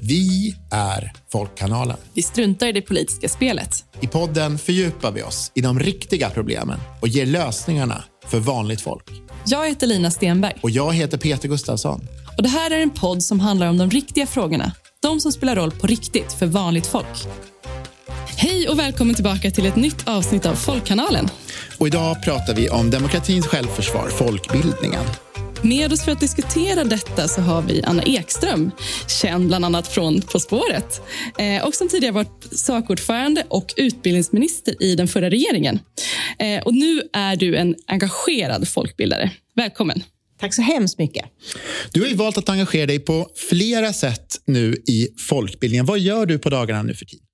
[0.00, 1.96] Vi är Folkkanalen.
[2.14, 3.84] Vi struntar i det politiska spelet.
[4.00, 9.10] I podden fördjupar vi oss i de riktiga problemen och ger lösningarna för vanligt folk.
[9.46, 10.58] Jag heter Lina Stenberg.
[10.60, 12.08] Och jag heter Peter Gustafsson.
[12.36, 14.72] Och Det här är en podd som handlar om de riktiga frågorna.
[15.02, 17.26] De som spelar roll på riktigt för vanligt folk.
[18.36, 21.28] Hej och välkommen tillbaka till ett nytt avsnitt av Folkkanalen.
[21.82, 25.04] Och idag pratar vi om demokratins självförsvar, folkbildningen.
[25.62, 28.70] Med oss för att diskutera detta så har vi Anna Ekström,
[29.08, 31.02] känd bland annat från På spåret
[31.38, 35.78] eh, och som tidigare varit sakordförande och utbildningsminister i den förra regeringen.
[36.38, 39.30] Eh, och nu är du en engagerad folkbildare.
[39.56, 40.02] Välkommen.
[40.40, 41.24] Tack så hemskt mycket.
[41.92, 45.86] Du har ju valt att engagera dig på flera sätt nu i folkbildningen.
[45.86, 47.26] Vad gör du på dagarna nu för tiden?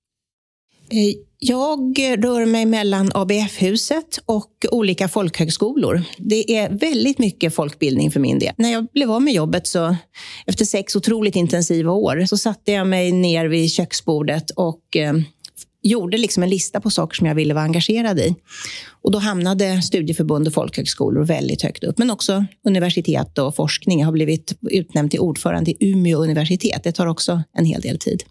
[0.90, 6.02] Eh, jag rör mig mellan ABF-huset och olika folkhögskolor.
[6.18, 8.52] Det är väldigt mycket folkbildning för min del.
[8.56, 9.96] När jag blev av med jobbet, så,
[10.46, 15.14] efter sex otroligt intensiva år, så satte jag mig ner vid köksbordet och eh,
[15.82, 18.34] gjorde liksom en lista på saker som jag ville vara engagerad i.
[19.02, 21.98] Och då hamnade studieförbund och folkhögskolor väldigt högt upp.
[21.98, 24.00] Men också universitet och forskning.
[24.00, 26.84] Jag har blivit utnämnd till ordförande i Umeå universitet.
[26.84, 28.22] Det tar också en hel del tid.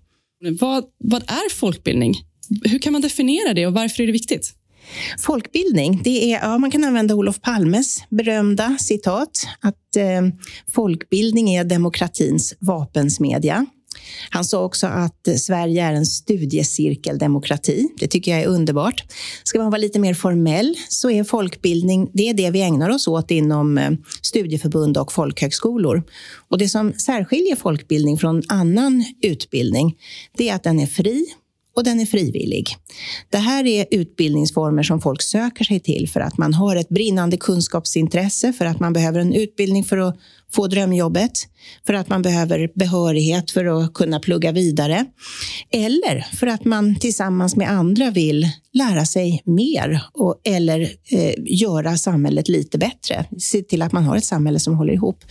[0.60, 2.16] Vad, vad är folkbildning?
[2.64, 4.54] Hur kan man definiera det och varför är det viktigt?
[5.20, 10.28] Folkbildning, det är, ja, man kan använda Olof Palmes berömda citat att eh,
[10.72, 13.66] folkbildning är demokratins vapensmedja.
[14.30, 17.88] Han sa också att Sverige är en studiecirkeldemokrati.
[18.00, 19.04] Det tycker jag är underbart.
[19.44, 23.08] Ska man vara lite mer formell så är folkbildning det, är det vi ägnar oss
[23.08, 26.04] åt inom eh, studieförbund och folkhögskolor.
[26.50, 29.96] Och det som särskiljer folkbildning från annan utbildning
[30.38, 31.26] det är att den är fri,
[31.78, 32.76] och den är frivillig.
[33.30, 37.38] Det här är utbildningsformer som folk söker sig till för att man har ett brinnande
[37.38, 40.18] kunskapsintresse, för att man behöver en utbildning för att
[40.52, 41.32] få drömjobbet,
[41.86, 45.06] för att man behöver behörighet för att kunna plugga vidare.
[45.72, 50.82] Eller för att man tillsammans med andra vill lära sig mer och, eller
[51.12, 53.26] eh, göra samhället lite bättre.
[53.38, 55.24] Se till att man har ett samhälle som håller ihop.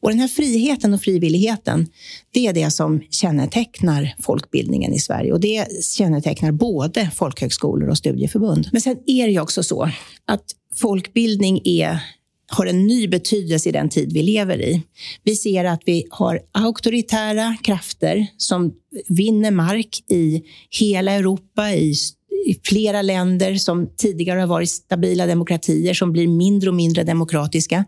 [0.00, 1.86] Och den här friheten och frivilligheten,
[2.34, 5.32] det är det som kännetecknar folkbildningen i Sverige.
[5.32, 8.68] Och det kännetecknar både folkhögskolor och studieförbund.
[8.72, 9.90] Men sen är det ju också så
[10.26, 12.00] att folkbildning är
[12.50, 14.82] har en ny betydelse i den tid vi lever i.
[15.24, 18.72] Vi ser att vi har auktoritära krafter som
[19.08, 21.94] vinner mark i hela Europa, i,
[22.46, 27.84] i flera länder som tidigare har varit stabila demokratier som blir mindre och mindre demokratiska.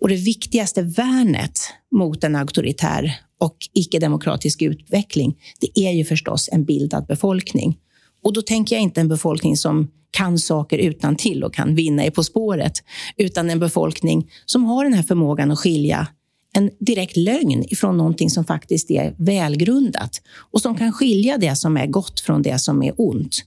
[0.00, 1.58] Och det viktigaste värnet
[1.94, 7.78] mot en auktoritär och icke-demokratisk utveckling, det är ju förstås en bildad befolkning.
[8.26, 12.06] Och då tänker jag inte en befolkning som kan saker utan till och kan vinna
[12.06, 12.72] i På spåret,
[13.16, 16.08] utan en befolkning som har den här förmågan att skilja
[16.52, 20.22] en direkt lögn ifrån någonting som faktiskt är välgrundat
[20.52, 23.44] och som kan skilja det som är gott från det som är ont.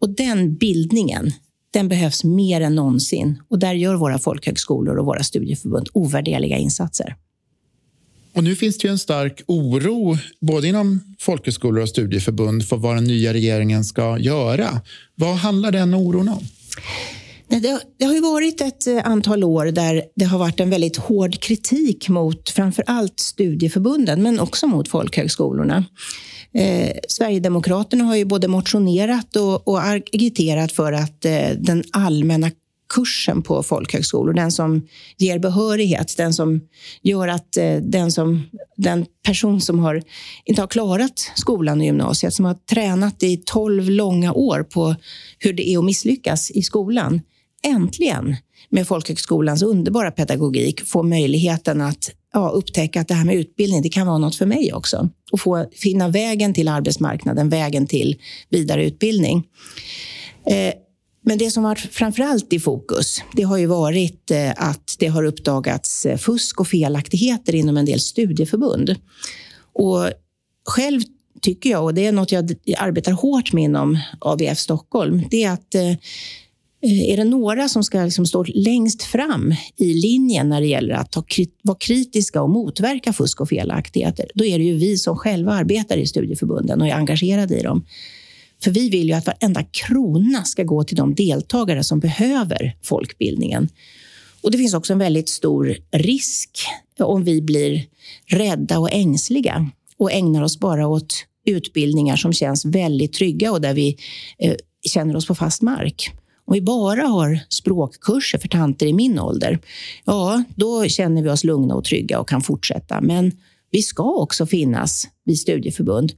[0.00, 1.30] Och den bildningen,
[1.70, 7.16] den behövs mer än någonsin och där gör våra folkhögskolor och våra studieförbund ovärderliga insatser.
[8.34, 12.96] Och nu finns det ju en stark oro både inom folkhögskolor och studieförbund för vad
[12.96, 14.80] den nya regeringen ska göra.
[15.14, 16.44] Vad handlar den oron om?
[17.98, 21.40] Det, har ju varit ett eh, antal år där det har varit en väldigt hård
[21.40, 25.84] kritik mot framför allt studieförbunden, men också mot folkhögskolorna.
[26.54, 32.50] Eh, Sverigedemokraterna har ju både motionerat och, och agiterat för att eh, den allmänna
[32.94, 34.32] kursen på folkhögskolor.
[34.32, 34.86] Den som
[35.18, 36.60] ger behörighet, den som
[37.02, 38.42] gör att eh, den, som,
[38.76, 40.02] den person som har,
[40.44, 44.94] inte har klarat skolan och gymnasiet, som har tränat i tolv långa år på
[45.38, 47.20] hur det är att misslyckas i skolan,
[47.62, 48.36] äntligen
[48.68, 53.88] med folkhögskolans underbara pedagogik får möjligheten att ja, upptäcka att det här med utbildning, det
[53.88, 55.08] kan vara något för mig också.
[55.32, 58.16] Och få finna vägen till arbetsmarknaden, vägen till
[58.50, 59.46] vidare utbildning.
[60.46, 60.74] Eh,
[61.24, 65.24] men det som varit framförallt i fokus, det har ju varit eh, att det har
[65.24, 68.96] uppdagats eh, fusk och felaktigheter inom en del studieförbund.
[69.72, 70.10] Och
[70.68, 71.00] själv
[71.40, 75.50] tycker jag, och det är något jag arbetar hårt med inom ABF Stockholm, det är
[75.50, 75.94] att eh,
[76.82, 81.10] är det några som ska liksom stå längst fram i linjen när det gäller att
[81.10, 81.24] ta,
[81.62, 85.96] vara kritiska och motverka fusk och felaktigheter, då är det ju vi som själva arbetar
[85.96, 87.84] i studieförbunden och är engagerade i dem.
[88.62, 93.68] För vi vill ju att varenda krona ska gå till de deltagare som behöver folkbildningen.
[94.42, 96.50] Och Det finns också en väldigt stor risk
[97.00, 97.84] om vi blir
[98.26, 103.74] rädda och ängsliga och ägnar oss bara åt utbildningar som känns väldigt trygga och där
[103.74, 103.96] vi
[104.38, 104.54] eh,
[104.90, 106.10] känner oss på fast mark.
[106.44, 109.58] Om vi bara har språkkurser för tanter i min ålder,
[110.04, 113.00] ja, då känner vi oss lugna och trygga och kan fortsätta.
[113.00, 113.32] Men
[113.72, 116.12] vi ska också finnas vid studieförbund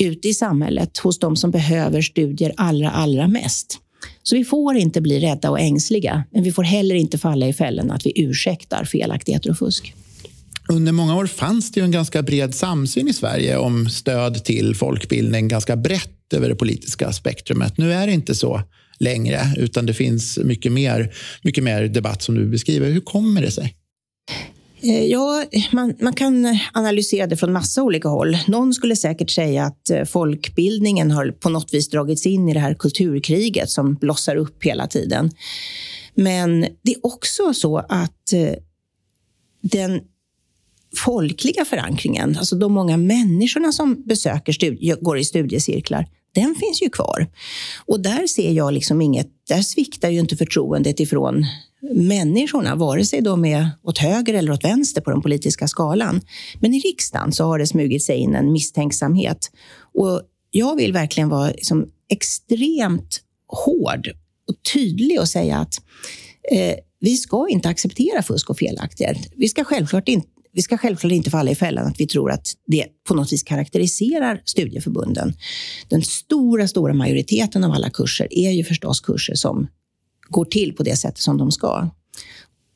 [0.00, 3.78] ute i samhället hos de som behöver studier allra, allra mest.
[4.22, 7.52] Så vi får inte bli rädda och ängsliga, men vi får heller inte falla i
[7.52, 9.94] fällan att vi ursäktar felaktigheter och fusk.
[10.68, 15.48] Under många år fanns det en ganska bred samsyn i Sverige om stöd till folkbildning
[15.48, 17.78] ganska brett över det politiska spektrumet.
[17.78, 18.62] Nu är det inte så
[18.98, 22.90] längre, utan det finns mycket mer, mycket mer debatt som du beskriver.
[22.90, 23.74] Hur kommer det sig?
[24.82, 28.36] Eh, ja, man, man, kan eh, analysera det från massa olika håll.
[28.48, 32.60] Någon skulle säkert säga att eh, folkbildningen har på något vis dragits in i det
[32.60, 35.30] här kulturkriget som blossar upp hela tiden.
[36.14, 38.32] Men det är också så att
[39.62, 40.00] den
[40.96, 46.90] folkliga förankringen, alltså de många människorna som besöker studie, går i studiecirklar, den finns ju
[46.90, 47.28] kvar.
[47.86, 51.44] Och där ser jag liksom inget, där sviktar ju inte förtroendet ifrån
[51.94, 56.20] människorna, vare sig de är åt höger eller åt vänster på den politiska skalan.
[56.60, 59.50] Men i riksdagen så har det smugit sig in en misstänksamhet.
[59.94, 64.08] Och jag vill verkligen vara liksom extremt hård
[64.48, 65.74] och tydlig och säga att
[66.52, 69.22] eh, vi ska inte acceptera fusk och felaktigheter.
[69.36, 72.48] Vi ska självklart inte vi ska självklart inte falla i fällan att vi tror att
[72.66, 75.34] det på något vis karaktäriserar studieförbunden.
[75.88, 79.66] Den stora, stora majoriteten av alla kurser är ju förstås kurser som
[80.28, 81.90] går till på det sättet som de ska.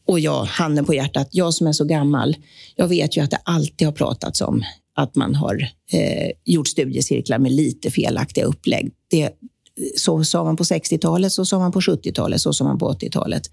[0.06, 2.36] Och jag, handen på hjärtat, jag som är så gammal,
[2.76, 4.64] jag vet ju att det alltid har pratats om
[4.96, 8.92] att man har eh, gjort studiecirklar med lite felaktiga upplägg.
[9.10, 9.30] Det,
[9.96, 13.50] så sa man på 60-talet, så sa man på 70-talet, så sa man på 80-talet.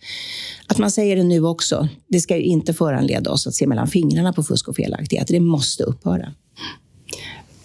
[0.67, 3.87] Att man säger det nu också, det ska ju inte föranleda oss att se mellan
[3.87, 5.33] fingrarna på fusk och felaktigheter.
[5.33, 6.33] Det måste upphöra.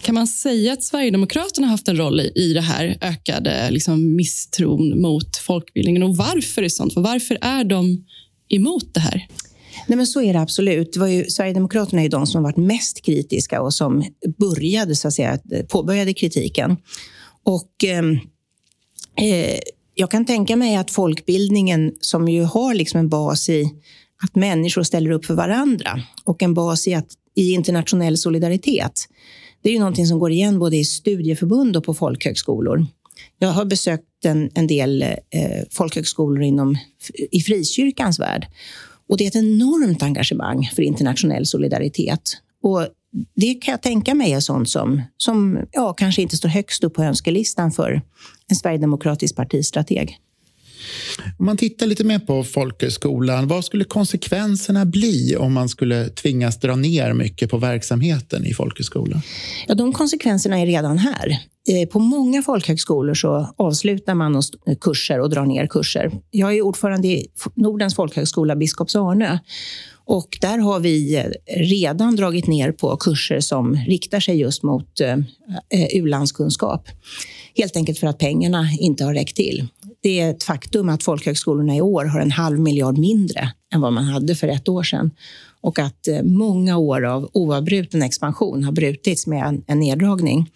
[0.01, 5.01] Kan man säga att Sverigedemokraterna har haft en roll i, det här ökade liksom, misstron
[5.03, 6.03] mot folkbildningen?
[6.03, 6.93] Och varför är sånt?
[6.97, 8.05] Varför är de
[8.49, 9.27] emot det här?
[9.87, 10.93] Nej, men så är det absolut.
[10.93, 14.05] Det var ju, Sverigedemokraterna är de som har varit mest kritiska och som
[14.39, 15.39] började, så att säga,
[15.69, 16.77] påbörjade kritiken.
[17.45, 18.03] Och eh,
[19.17, 19.59] eh,
[19.95, 23.71] jag kan tänka mig att folkbildningen, som ju har liksom en bas i
[24.23, 28.93] att människor ställer upp för varandra och en bas i, att, i internationell solidaritet,
[29.63, 32.87] det är ju någonting som går igen både i studieförbund och på folkhögskolor.
[33.39, 36.79] Jag har besökt en, en del eh, folkhögskolor inom,
[37.31, 38.47] i frikyrkans värld.
[39.09, 42.21] Och det är ett enormt engagemang för internationell solidaritet.
[42.63, 42.89] Och
[43.37, 46.95] det kan jag tänka mig är sånt som, som ja, kanske inte står högst upp
[46.95, 48.03] på önskelistan för
[48.49, 50.19] en sverigedemokratisk partistrateg.
[51.39, 56.61] Om man tittar lite mer på folkhögskolan, vad skulle konsekvenserna bli om man skulle tvingas
[56.61, 59.21] dra ner mycket på verksamheten i folkhögskolan?
[59.67, 61.29] Ja, de konsekvenserna är redan här.
[61.69, 64.43] Eh, på många folkhögskolor så avslutar man
[64.81, 66.11] kurser och drar ner kurser.
[66.31, 69.39] Jag är ordförande i Nordens folkhögskola Biskops-Arnö
[70.07, 71.25] och där har vi eh,
[71.57, 75.13] redan dragit ner på kurser som riktar sig just mot eh,
[75.71, 76.89] eh, u-landskunskap.
[77.57, 79.67] Helt enkelt för att pengarna inte har räckt till.
[80.03, 83.93] Det är ett faktum att folkhögskolorna i år har en halv miljard mindre än vad
[83.93, 85.11] man hade för ett år sedan
[85.67, 90.51] och att eh, många år av oavbruten expansion har brutits med en, en neddragning.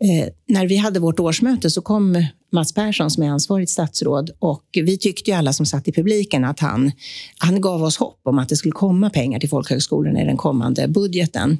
[0.00, 4.64] Eh, när vi hade vårt årsmöte så kom Mats Persson som är ansvarigt statsråd och
[4.72, 6.92] vi tyckte ju alla som satt i publiken att han,
[7.38, 10.88] han gav oss hopp om att det skulle komma pengar till folkhögskolorna i den kommande
[10.88, 11.58] budgeten.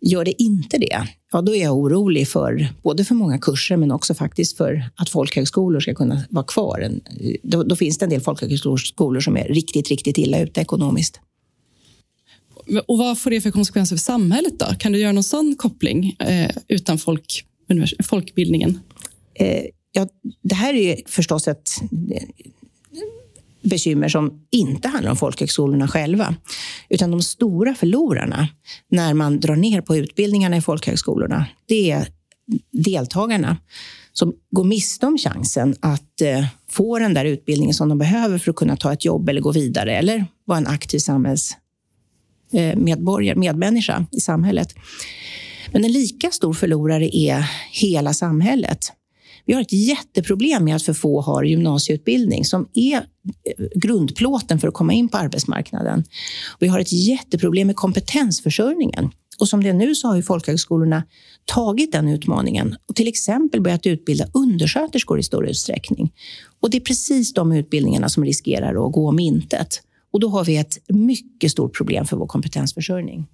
[0.00, 3.92] Gör det inte det, ja då är jag orolig för både för många kurser men
[3.92, 6.90] också faktiskt för att folkhögskolor ska kunna vara kvar.
[7.42, 11.20] Då, då finns det en del folkhögskolor som är riktigt, riktigt illa ute ekonomiskt.
[12.86, 14.58] Och vad får det för konsekvenser för samhället?
[14.58, 14.66] då?
[14.78, 17.44] Kan du göra någon sån koppling eh, utan folk,
[18.04, 18.80] folkbildningen?
[19.34, 20.08] Eh, ja,
[20.42, 21.70] det här är förstås ett
[22.14, 22.22] eh,
[23.62, 26.34] bekymmer som inte handlar om folkhögskolorna själva.
[26.88, 28.48] Utan de stora förlorarna
[28.90, 32.08] när man drar ner på utbildningarna i folkhögskolorna, det är
[32.72, 33.56] deltagarna
[34.12, 38.50] som går miste om chansen att eh, få den där utbildningen som de behöver för
[38.50, 41.56] att kunna ta ett jobb eller gå vidare eller vara en aktiv samhälls...
[42.52, 44.74] Eh, medborgare, medmänniska i samhället.
[45.72, 48.78] Men en lika stor förlorare är hela samhället.
[49.46, 53.02] Vi har ett jätteproblem med att för få har gymnasieutbildning som är eh,
[53.74, 56.04] grundplåten för att komma in på arbetsmarknaden.
[56.58, 59.10] Vi har ett jätteproblem med kompetensförsörjningen.
[59.40, 61.04] Och som det är nu så har ju folkhögskolorna
[61.44, 66.12] tagit den utmaningen och till exempel börjat utbilda undersköterskor i stor utsträckning.
[66.60, 69.82] Och det är precis de utbildningarna som riskerar att gå om intet.
[70.12, 73.26] Och då har vi ett mycket stort problem för vår kompetensförsörjning.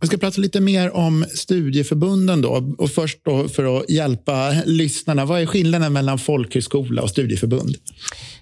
[0.00, 2.42] Vi ska prata lite mer om studieförbunden.
[2.42, 2.74] Då.
[2.78, 7.76] Och först då för att hjälpa lyssnarna, vad är skillnaden mellan folkhögskola och studieförbund?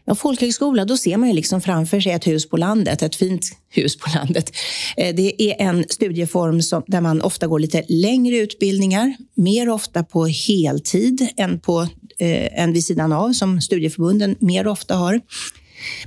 [0.05, 3.43] Ja, folkhögskola, då ser man ju liksom framför sig ett hus på landet, ett fint
[3.69, 4.53] hus på landet.
[4.97, 10.05] Eh, det är en studieform som, där man ofta går lite längre utbildningar, mer ofta
[10.05, 11.81] på heltid än, på,
[12.19, 15.21] eh, än vid sidan av, som studieförbunden mer ofta har.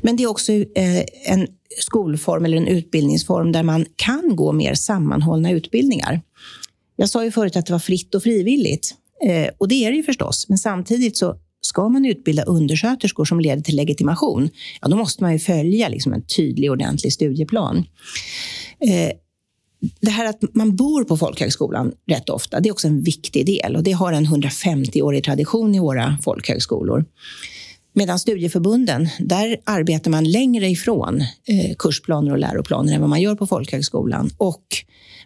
[0.02, 1.48] Men det är också eh, en
[1.80, 6.22] skolform eller en utbildningsform där man kan gå mer sammanhållna utbildningar.
[6.96, 8.96] Jag sa ju förut att det var fritt och frivilligt.
[9.26, 10.50] Eh, och det är det ju förstås.
[10.50, 14.50] Men samtidigt så ska man utbilda undersköterskor som leder till legitimation,
[14.82, 17.78] ja, då måste man ju följa liksom en tydlig, ordentlig studieplan.
[18.80, 19.12] Eh,
[20.00, 23.76] det här att man bor på folkhögskolan rätt ofta, det är också en viktig del.
[23.76, 27.06] Och det har en 150-årig tradition i våra folkhögskolor.
[27.94, 33.36] Medan studieförbunden, där arbetar man längre ifrån eh, kursplaner och läroplaner än vad man gör
[33.36, 34.30] på folkhögskolan.
[34.38, 34.64] Och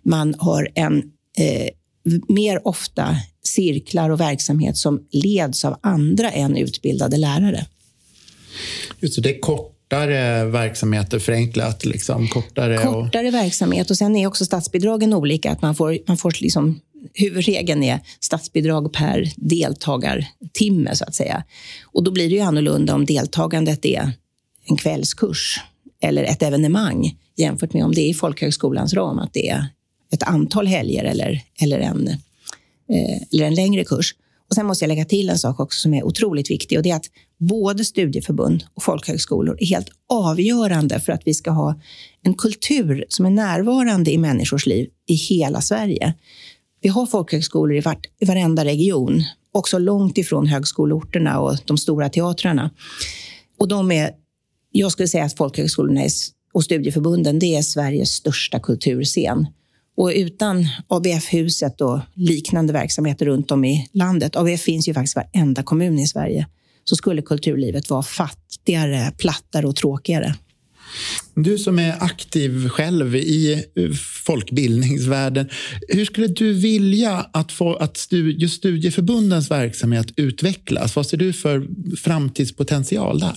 [0.03, 0.97] man har en
[1.37, 1.69] eh,
[2.27, 7.65] mer ofta cirklar och verksamhet som leds av andra än utbildade lärare.
[8.99, 11.85] Just det, det är kortare verksamheter, förenklat.
[11.85, 13.33] Liksom, kortare, kortare och...
[13.33, 15.51] verksamhet och sen är också statsbidragen olika.
[15.51, 16.79] Att man får, man får liksom
[17.13, 21.43] huvudregeln är statsbidrag per deltagartimme, så att säga.
[21.83, 24.11] Och då blir det ju annorlunda om deltagandet är
[24.69, 25.59] en kvällskurs
[26.01, 29.65] eller ett evenemang jämfört med om det är i folkhögskolans ram, att det är
[30.13, 34.15] ett antal helger eller, eller, en, eh, eller en längre kurs.
[34.49, 36.91] Och Sen måste jag lägga till en sak också som är otroligt viktig och det
[36.91, 41.79] är att både studieförbund och folkhögskolor är helt avgörande för att vi ska ha
[42.23, 46.13] en kultur som är närvarande i människors liv i hela Sverige.
[46.85, 52.09] Vi har folkhögskolor i, vart, i varenda region, också långt ifrån högskoleorterna och de stora
[52.09, 52.71] teatrarna.
[53.59, 54.11] Och de är,
[54.71, 56.09] jag skulle säga att folkhögskolorna är,
[56.53, 59.47] och studieförbunden det är Sveriges största kulturscen.
[59.97, 65.19] Och utan ABF-huset och liknande verksamheter runt om i landet, ABF finns ju faktiskt i
[65.19, 66.47] varenda kommun i Sverige,
[66.83, 70.35] så skulle kulturlivet vara fattigare, plattare och tråkigare.
[71.33, 73.65] Du som är aktiv själv i
[74.25, 75.49] folkbildningsvärlden.
[75.87, 80.95] Hur skulle du vilja att, få, att studie, studieförbundens verksamhet utvecklas?
[80.95, 83.35] Vad ser du för framtidspotential där?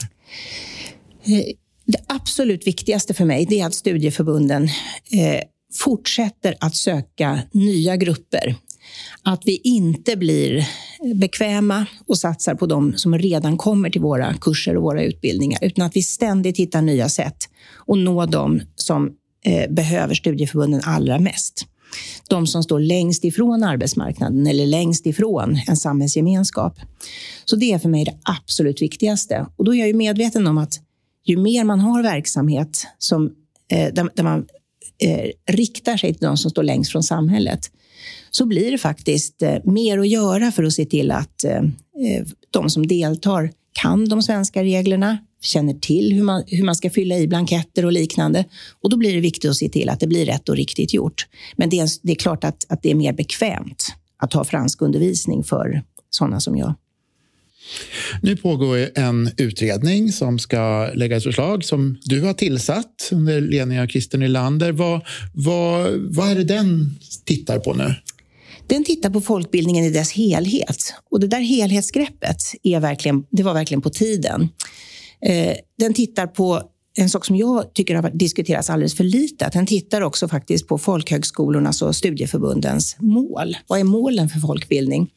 [1.25, 1.45] Eh,
[1.85, 5.41] det absolut viktigaste för mig är att studieförbunden eh,
[5.75, 8.55] fortsätter att söka nya grupper
[9.23, 10.69] att vi inte blir
[11.15, 15.87] bekväma och satsar på de som redan kommer till våra kurser och våra utbildningar, utan
[15.87, 17.37] att vi ständigt hittar nya sätt
[17.87, 19.11] att nå dem som
[19.45, 21.67] eh, behöver studieförbunden allra mest.
[22.29, 26.81] De som står längst ifrån arbetsmarknaden eller längst ifrån en samhällsgemenskap.
[27.45, 29.47] Så det är för mig det absolut viktigaste.
[29.57, 30.81] Och då är jag ju medveten om att
[31.25, 33.33] ju mer man har verksamhet som,
[33.71, 34.47] eh, där, där man
[35.03, 37.71] eh, riktar sig till de som står längst från samhället,
[38.31, 42.27] så blir det faktiskt eh, mer att göra för att se till att eh, eh,
[42.51, 47.19] de som deltar kan de svenska reglerna, känner till hur man, hur man ska fylla
[47.19, 48.45] i blanketter och liknande.
[48.83, 51.27] Och Då blir det viktigt att se till att det blir rätt och riktigt gjort.
[51.57, 53.87] Men det är, det är klart att, att det är mer bekvämt
[54.17, 56.75] att ha fransk undervisning för sådana som jag.
[58.23, 63.81] Nu pågår en utredning som ska lägga ett förslag som du har tillsatt under ledning
[63.81, 64.73] av Christer Nylander.
[64.73, 65.01] Vad,
[65.35, 67.95] vad, vad är det den tittar på nu?
[68.67, 70.95] Den tittar på folkbildningen i dess helhet.
[71.11, 74.49] Och det där helhetsgreppet är verkligen, det var verkligen på tiden.
[75.27, 76.63] Eh, den tittar på
[76.99, 79.47] en sak som jag tycker har diskuterats alldeles för lite.
[79.47, 83.57] Att den tittar också faktiskt på folkhögskolornas och studieförbundens mål.
[83.67, 85.11] Vad är målen för folkbildning?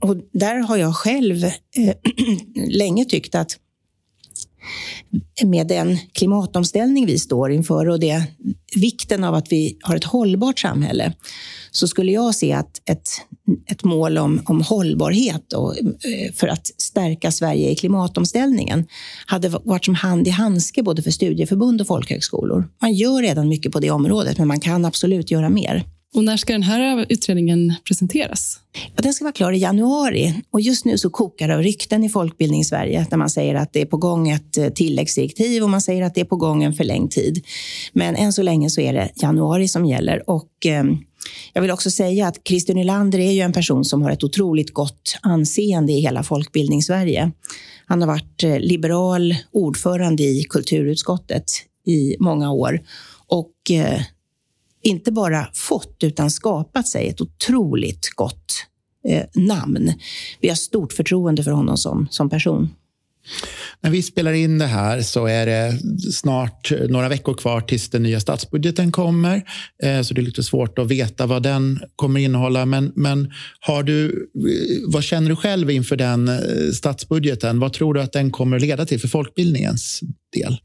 [0.00, 1.94] Och där har jag själv eh,
[2.68, 3.58] länge tyckt att
[5.44, 8.22] med den klimatomställning vi står inför och det,
[8.76, 11.12] vikten av att vi har ett hållbart samhälle
[11.70, 13.08] så skulle jag se att ett,
[13.66, 18.86] ett mål om, om hållbarhet och, eh, för att stärka Sverige i klimatomställningen
[19.26, 22.68] hade varit som hand i handske både för studieförbund och folkhögskolor.
[22.82, 25.84] Man gör redan mycket på det området, men man kan absolut göra mer.
[26.16, 28.60] Och när ska den här utredningen presenteras?
[28.96, 30.42] Ja, den ska vara klar i januari.
[30.50, 33.06] Och just nu så kokar det av rykten i Folkbildningssverige.
[33.10, 36.14] där man säger att det är på gång ett eh, tilläggsdirektiv och man säger att
[36.14, 37.44] det är på gång en förlängd tid.
[37.92, 40.30] Men än så länge så är det januari som gäller.
[40.30, 40.84] Och, eh,
[41.52, 44.74] jag vill också säga att Christer Nylander är ju en person som har ett otroligt
[44.74, 47.32] gott anseende i hela folkbildningssverige.
[47.86, 51.44] Han har varit eh, liberal ordförande i kulturutskottet
[51.86, 52.80] i många år
[53.28, 54.00] och eh,
[54.86, 58.66] inte bara fått utan skapat sig ett otroligt gott
[59.08, 59.92] eh, namn.
[60.40, 62.68] Vi har stort förtroende för honom som, som person.
[63.80, 65.78] När vi spelar in det här så är det
[66.12, 69.42] snart några veckor kvar tills den nya statsbudgeten kommer.
[69.82, 72.66] Eh, så det är lite svårt att veta vad den kommer innehålla.
[72.66, 76.34] Men, men har du, eh, vad känner du själv inför den eh,
[76.74, 77.60] statsbudgeten?
[77.60, 80.00] Vad tror du att den kommer att leda till för folkbildningens
[80.32, 80.56] del?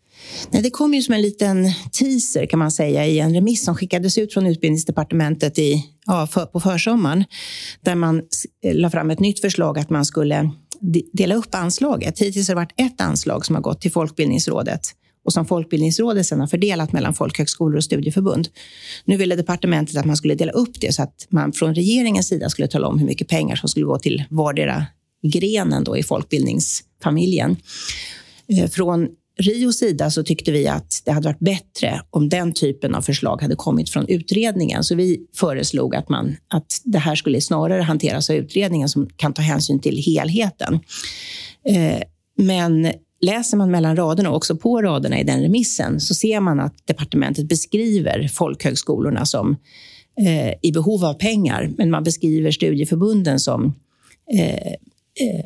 [0.49, 3.75] Nej, det kom ju som en liten teaser kan man säga i en remiss som
[3.75, 7.23] skickades ut från utbildningsdepartementet i, ja, för, på försommaren.
[7.81, 8.21] Där man
[8.73, 10.51] la fram ett nytt förslag att man skulle
[11.13, 12.19] dela upp anslaget.
[12.19, 14.81] Hittills har det varit ett anslag som har gått till Folkbildningsrådet
[15.25, 18.47] och som Folkbildningsrådet sedan har fördelat mellan folkhögskolor och studieförbund.
[19.05, 22.50] Nu ville departementet att man skulle dela upp det så att man från regeringens sida
[22.50, 24.85] skulle tala om hur mycket pengar som skulle gå till vardera
[25.23, 27.57] grenen då i folkbildningsfamiljen.
[28.47, 29.07] Eh, från
[29.41, 33.41] Rios sida så tyckte vi att det hade varit bättre om den typen av förslag
[33.41, 34.83] hade kommit från utredningen.
[34.83, 39.33] Så vi föreslog att, man, att det här skulle snarare hanteras av utredningen som kan
[39.33, 40.79] ta hänsyn till helheten.
[41.65, 42.01] Eh,
[42.38, 46.60] men läser man mellan raderna och också på raderna i den remissen så ser man
[46.60, 49.55] att departementet beskriver folkhögskolorna som
[50.19, 53.75] eh, i behov av pengar, men man beskriver studieförbunden som
[54.33, 54.67] eh,
[55.19, 55.45] eh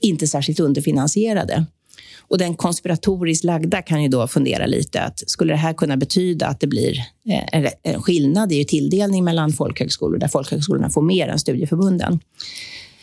[0.00, 1.66] inte särskilt underfinansierade.
[2.28, 6.46] Och den konspiratoriskt lagda kan ju då fundera lite att skulle det här kunna betyda
[6.46, 11.38] att det blir eh, en skillnad i tilldelning mellan folkhögskolor där folkhögskolorna får mer än
[11.38, 12.20] studieförbunden.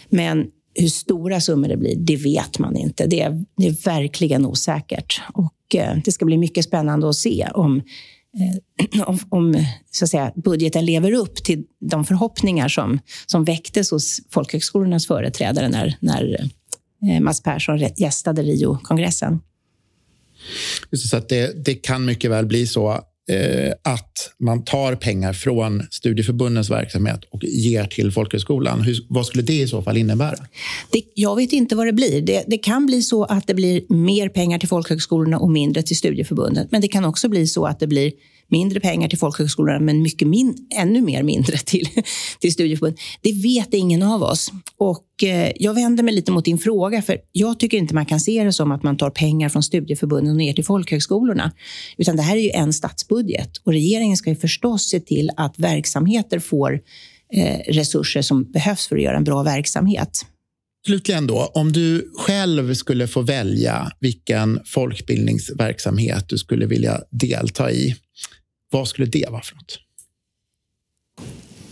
[0.09, 3.07] Men hur stora summor det blir, det vet man inte.
[3.07, 5.21] Det är, det är verkligen osäkert.
[5.33, 7.81] Och eh, det ska bli mycket spännande att se om,
[8.39, 13.91] eh, om, om så att säga, budgeten lever upp till de förhoppningar som, som väcktes
[13.91, 16.49] hos folkhögskolornas företrädare när, när
[17.09, 19.39] Eh, Mats Persson gästade Rio-kongressen.
[20.91, 25.83] Så att det, det, kan mycket väl bli så Eh, att man tar pengar från
[25.91, 28.81] studieförbundens verksamhet och ger till folkhögskolan.
[28.81, 30.35] Hur, vad skulle det i så fall innebära?
[30.91, 32.21] Det, jag vet inte vad det blir.
[32.21, 35.97] Det, det, kan bli så att det blir mer pengar till folkhögskolorna och mindre till
[35.97, 36.67] studieförbunden.
[36.71, 38.11] Men det kan också bli så att det blir
[38.53, 41.87] mindre pengar till folkhögskolorna men mycket min, ännu mer mindre till,
[42.39, 42.97] till studieförbund.
[43.21, 44.51] Det vet ingen av oss.
[44.77, 48.19] Och eh, jag vänder mig lite mot din fråga, för jag tycker inte man kan
[48.19, 51.51] se det som att man tar pengar från studieförbunden och ner till folkhögskolorna.
[51.97, 53.12] Utan det här är ju en statsbudget
[53.63, 56.81] och regeringen ska ju förstås se till att verksamheter får
[57.33, 60.25] eh, resurser som behövs för att göra en bra verksamhet.
[60.85, 67.95] Slutligen då, om du själv skulle få välja vilken folkbildningsverksamhet du skulle vilja delta i,
[68.71, 69.79] vad skulle det vara för något?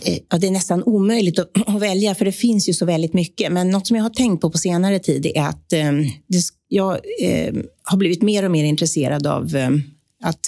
[0.04, 1.50] Eh, ja, det är nästan omöjligt att,
[1.80, 3.52] välja, för det finns ju så väldigt mycket.
[3.52, 5.92] Men något som jag har tänkt på på senare tid är att eh,
[6.26, 9.70] det, jag eh, har blivit mer och mer intresserad av eh,
[10.22, 10.40] att,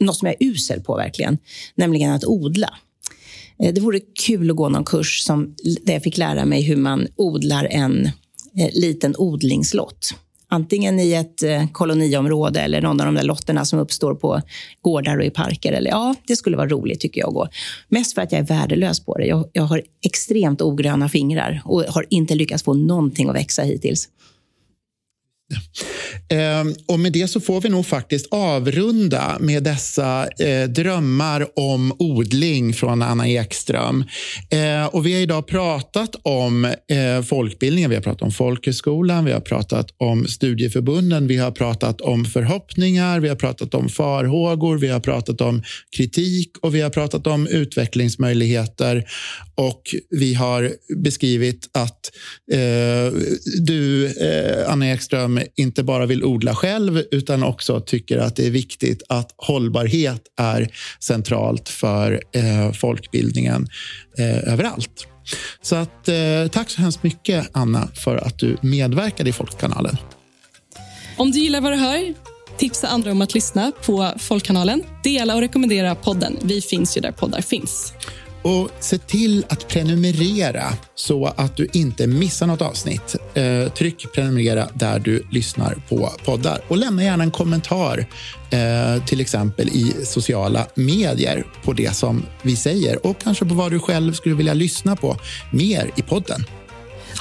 [0.00, 1.38] något som jag är usel på, verkligen,
[1.74, 2.74] nämligen att odla.
[3.62, 6.76] Eh, det vore kul att gå någon kurs som, där jag fick lära mig hur
[6.76, 8.06] man odlar en
[8.58, 10.14] eh, liten odlingslott
[10.54, 14.40] antingen i ett eh, koloniområde eller någon av de där lotterna som uppstår på
[14.82, 15.72] gårdar och i parker.
[15.72, 17.32] Eller, ja, det skulle vara roligt tycker jag.
[17.32, 17.48] Gå.
[17.88, 19.26] Mest för att jag är värdelös på det.
[19.26, 24.08] Jag, jag har extremt ogröna fingrar och har inte lyckats få någonting att växa hittills.
[26.28, 31.92] Ehm, och med det så får vi nog faktiskt avrunda med dessa eh, drömmar om
[31.98, 34.04] odling från Anna Ekström.
[34.50, 39.32] Ehm, och vi har idag pratat om eh, folkbildningen, vi har pratat om folkhögskolan, vi
[39.32, 44.88] har pratat om studieförbunden, vi har pratat om förhoppningar, vi har pratat om farhågor, vi
[44.88, 45.62] har pratat om
[45.96, 49.04] kritik och vi har pratat om utvecklingsmöjligheter.
[49.56, 52.10] Och vi har beskrivit att
[52.52, 53.12] eh,
[53.60, 54.10] du,
[54.66, 59.34] Anna Ekström, inte bara vill odla själv utan också tycker att det är viktigt att
[59.36, 60.68] hållbarhet är
[61.00, 63.68] centralt för eh, folkbildningen
[64.18, 65.06] eh, överallt.
[65.62, 69.96] Så att, eh, tack så hemskt mycket, Anna, för att du medverkade i Folkkanalen.
[71.16, 72.14] Om du gillar vad du hör,
[72.58, 74.82] tipsa andra om att lyssna på Folkkanalen.
[75.04, 76.36] Dela och rekommendera podden.
[76.42, 77.92] Vi finns ju där poddar finns.
[78.44, 83.16] Och se till att prenumerera så att du inte missar något avsnitt.
[83.34, 86.60] Eh, tryck prenumerera där du lyssnar på poddar.
[86.68, 88.06] Och lämna gärna en kommentar,
[88.50, 93.72] eh, till exempel i sociala medier på det som vi säger och kanske på vad
[93.72, 95.16] du själv skulle vilja lyssna på
[95.52, 96.44] mer i podden.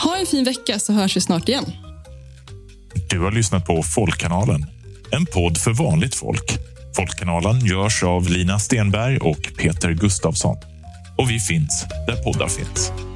[0.03, 1.65] Ha en fin vecka så hörs vi snart igen.
[3.09, 4.65] Du har lyssnat på Folkkanalen,
[5.11, 6.57] en podd för vanligt folk.
[6.95, 10.72] Folkkanalen görs av Lina Stenberg och Peter Gustavsson.
[11.15, 13.12] Och vi finns där poddar finns.